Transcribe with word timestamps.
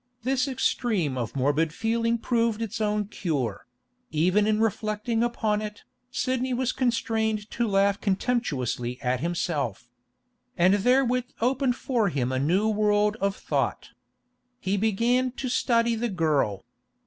This 0.23 0.47
extreme 0.47 1.15
of 1.15 1.35
morbid 1.35 1.71
feeling 1.71 2.17
proved 2.17 2.59
its 2.59 2.81
own 2.81 3.05
cure; 3.09 3.67
even 4.09 4.47
in 4.47 4.59
reflecting 4.59 5.21
upon 5.21 5.61
it, 5.61 5.83
Sidney 6.09 6.55
was 6.55 6.71
constrained 6.71 7.51
to 7.51 7.67
laugh 7.67 8.01
contemptuously 8.01 8.99
at 9.03 9.19
himself. 9.19 9.91
And 10.57 10.73
therewith 10.73 11.25
opened 11.39 11.75
for 11.75 12.09
him 12.09 12.31
a 12.31 12.39
new 12.39 12.67
world 12.67 13.15
of 13.21 13.35
thought. 13.35 13.89
He 14.59 14.75
began 14.75 15.33
to 15.33 15.47
study 15.49 15.93
the 15.93 16.09
girl. 16.09 16.65